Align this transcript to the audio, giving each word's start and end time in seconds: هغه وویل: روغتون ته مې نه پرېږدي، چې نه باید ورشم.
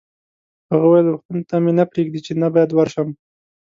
هغه 0.71 0.85
وویل: 0.87 1.07
روغتون 1.13 1.39
ته 1.49 1.55
مې 1.63 1.71
نه 1.79 1.83
پرېږدي، 1.91 2.19
چې 2.25 2.31
نه 2.41 2.47
باید 2.53 2.69
ورشم. 2.73 3.07